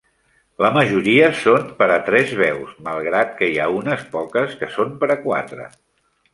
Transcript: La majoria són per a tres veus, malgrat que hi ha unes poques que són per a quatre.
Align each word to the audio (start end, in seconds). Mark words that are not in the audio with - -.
La 0.65 0.69
majoria 0.77 1.27
són 1.41 1.67
per 1.81 1.89
a 1.97 1.99
tres 2.07 2.33
veus, 2.41 2.73
malgrat 2.89 3.37
que 3.43 3.53
hi 3.53 3.61
ha 3.67 3.71
unes 3.77 4.09
poques 4.17 4.59
que 4.63 4.75
són 4.81 4.99
per 5.05 5.15
a 5.19 5.23
quatre. 5.31 5.73